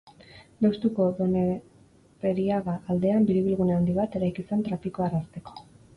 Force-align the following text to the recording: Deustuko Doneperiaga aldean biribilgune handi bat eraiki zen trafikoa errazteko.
Deustuko 0.65 1.05
Doneperiaga 1.19 2.75
aldean 2.95 3.27
biribilgune 3.29 3.77
handi 3.77 3.97
bat 3.99 4.19
eraiki 4.21 4.49
zen 4.51 4.65
trafikoa 4.71 5.11
errazteko. 5.13 5.61